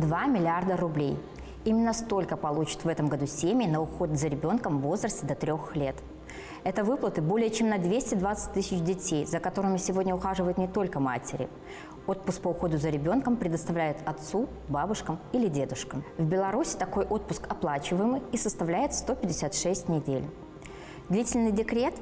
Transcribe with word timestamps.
2 0.00 0.26
миллиарда 0.26 0.76
рублей. 0.76 1.18
Именно 1.64 1.92
столько 1.92 2.36
получат 2.36 2.84
в 2.84 2.88
этом 2.88 3.08
году 3.08 3.26
семьи 3.26 3.66
на 3.66 3.80
уход 3.80 4.10
за 4.10 4.28
ребенком 4.28 4.78
в 4.78 4.82
возрасте 4.82 5.26
до 5.26 5.34
трех 5.34 5.74
лет. 5.74 5.96
Это 6.64 6.84
выплаты 6.84 7.22
более 7.22 7.50
чем 7.50 7.68
на 7.68 7.78
220 7.78 8.52
тысяч 8.52 8.80
детей, 8.80 9.24
за 9.24 9.40
которыми 9.40 9.76
сегодня 9.76 10.14
ухаживают 10.14 10.58
не 10.58 10.68
только 10.68 11.00
матери. 11.00 11.48
Отпуск 12.06 12.42
по 12.42 12.48
уходу 12.48 12.78
за 12.78 12.90
ребенком 12.90 13.36
предоставляют 13.36 13.98
отцу, 14.04 14.48
бабушкам 14.68 15.18
или 15.32 15.48
дедушкам. 15.48 16.04
В 16.18 16.24
Беларуси 16.24 16.76
такой 16.76 17.04
отпуск 17.04 17.46
оплачиваемый 17.48 18.22
и 18.32 18.36
составляет 18.36 18.94
156 18.94 19.88
недель. 19.88 20.24
Длительный 21.08 21.52
декрет 21.52 21.94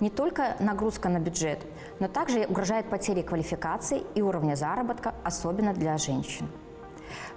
не 0.00 0.10
только 0.10 0.56
нагрузка 0.60 1.08
на 1.08 1.18
бюджет, 1.18 1.58
но 1.98 2.08
также 2.08 2.46
угрожает 2.46 2.86
потерей 2.86 3.22
квалификации 3.22 4.02
и 4.14 4.22
уровня 4.22 4.54
заработка, 4.54 5.14
особенно 5.24 5.74
для 5.74 5.98
женщин. 5.98 6.46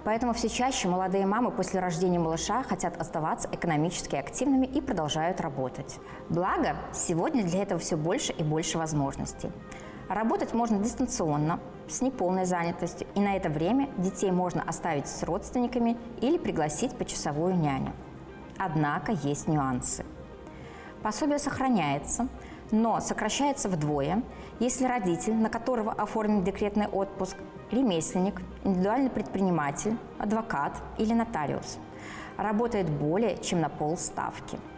Поэтому 0.04 0.32
все 0.32 0.48
чаще 0.48 0.88
молодые 0.88 1.26
мамы 1.26 1.50
после 1.50 1.80
рождения 1.80 2.18
малыша 2.18 2.62
хотят 2.62 3.00
оставаться 3.00 3.48
экономически 3.52 4.16
активными 4.16 4.66
и 4.66 4.80
продолжают 4.80 5.40
работать. 5.40 5.98
Благо, 6.28 6.76
сегодня 6.92 7.44
для 7.44 7.62
этого 7.62 7.80
все 7.80 7.96
больше 7.96 8.32
и 8.32 8.42
больше 8.42 8.78
возможностей. 8.78 9.50
Работать 10.08 10.52
можно 10.52 10.78
дистанционно, 10.78 11.60
с 11.88 12.02
неполной 12.02 12.44
занятостью, 12.44 13.06
и 13.14 13.20
на 13.20 13.36
это 13.36 13.48
время 13.48 13.88
детей 13.96 14.30
можно 14.30 14.62
оставить 14.62 15.06
с 15.08 15.22
родственниками 15.22 15.96
или 16.20 16.38
пригласить 16.38 16.96
почасовую 16.96 17.56
няню. 17.56 17.92
Однако 18.58 19.12
есть 19.12 19.48
нюансы. 19.48 20.04
Пособие 21.02 21.38
сохраняется, 21.38 22.28
но 22.74 23.00
сокращается 23.00 23.68
вдвое, 23.68 24.22
если 24.58 24.84
родитель, 24.84 25.34
на 25.34 25.48
которого 25.48 25.92
оформлен 25.92 26.42
декретный 26.42 26.88
отпуск, 26.88 27.36
ремесленник, 27.70 28.40
индивидуальный 28.64 29.10
предприниматель, 29.10 29.96
адвокат 30.18 30.72
или 30.98 31.14
нотариус, 31.14 31.78
работает 32.36 32.90
более 32.90 33.38
чем 33.38 33.60
на 33.60 33.68
полставки– 33.68 34.58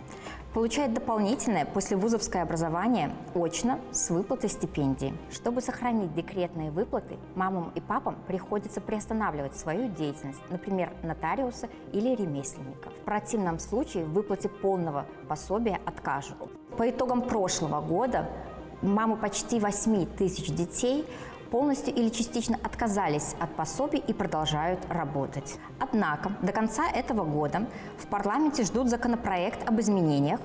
получает 0.57 0.95
дополнительное 0.95 1.67
послевузовское 1.67 2.43
образование 2.43 3.12
очно 3.35 3.79
с 3.93 4.09
выплатой 4.09 4.49
стипендии. 4.49 5.12
Чтобы 5.31 5.61
сохранить 5.61 6.15
декретные 6.15 6.71
выплаты, 6.71 7.19
мамам 7.35 7.73
и 7.75 7.81
папам 7.83 8.17
приходится 8.27 8.81
приостанавливать 8.81 9.55
свою 9.55 9.91
деятельность, 9.91 10.41
например, 10.49 10.95
нотариуса 11.03 11.69
или 11.93 12.15
ремесленника. 12.15 12.89
В 12.89 13.05
противном 13.05 13.59
случае 13.59 14.07
в 14.07 14.15
выплате 14.15 14.49
полного 14.49 15.05
пособия 15.29 15.79
откажут. 15.84 16.39
По 16.79 16.89
итогам 16.89 17.21
прошлого 17.21 17.83
года 17.83 18.27
мамы 18.81 19.19
почти 19.19 19.61
8 19.61 20.07
тысяч 20.17 20.47
детей 20.47 21.05
полностью 21.57 21.95
или 21.95 22.11
частично 22.11 22.59
отказались 22.62 23.35
от 23.41 23.57
пособий 23.57 24.03
и 24.07 24.12
продолжают 24.12 24.79
работать. 24.91 25.57
Однако 25.81 26.33
до 26.43 26.53
конца 26.53 26.87
этого 26.87 27.25
года 27.25 27.67
в 27.97 28.07
парламенте 28.09 28.62
ждут 28.62 28.91
законопроект 28.91 29.67
об 29.67 29.81
изменениях, 29.81 30.39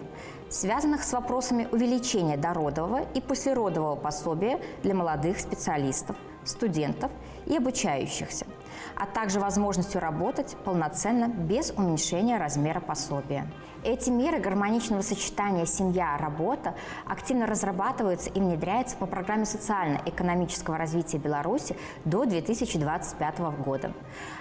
связанных 0.49 1.03
с 1.03 1.11
вопросами 1.11 1.67
увеличения 1.69 2.37
дородового 2.37 3.01
и 3.13 3.19
послеродового 3.19 3.97
пособия 3.97 4.61
для 4.83 4.95
молодых 4.95 5.41
специалистов, 5.41 6.15
студентов 6.45 7.11
и 7.45 7.57
обучающихся– 7.57 8.45
а 8.95 9.05
также 9.05 9.39
возможностью 9.39 10.01
работать 10.01 10.55
полноценно 10.63 11.27
без 11.27 11.71
уменьшения 11.71 12.37
размера 12.37 12.79
пособия. 12.79 13.47
Эти 13.83 14.11
меры 14.11 14.39
гармоничного 14.39 15.01
сочетания 15.01 15.65
семья-работа 15.65 16.75
активно 17.05 17.47
разрабатываются 17.47 18.29
и 18.29 18.39
внедряются 18.39 18.95
по 18.95 19.07
программе 19.07 19.45
социально-экономического 19.45 20.77
развития 20.77 21.17
Беларуси 21.17 21.75
до 22.05 22.25
2025 22.25 23.39
года, 23.63 23.93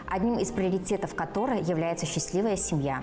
одним 0.07 0.39
из 0.39 0.51
приоритетов 0.51 1.15
которой 1.15 1.63
является 1.63 2.05
счастливая 2.05 2.57
семья 2.57 3.03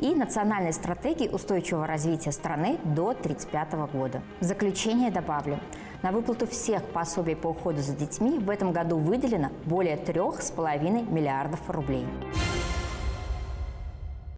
и 0.00 0.14
национальной 0.14 0.72
стратегии 0.72 1.28
устойчивого 1.28 1.86
развития 1.86 2.32
страны 2.32 2.78
до 2.84 3.10
1935 3.10 3.92
года. 3.92 4.22
В 4.40 4.44
заключение 4.44 5.10
добавлю, 5.10 5.60
на 6.02 6.12
выплату 6.12 6.46
всех 6.46 6.82
пособий 6.84 7.36
по 7.36 7.48
уходу 7.48 7.80
за 7.80 7.94
детьми 7.94 8.38
в 8.38 8.50
этом 8.50 8.72
году 8.72 8.96
выделено 8.96 9.50
более 9.64 9.96
3,5 9.96 11.12
миллиардов 11.12 11.60
рублей. 11.68 12.06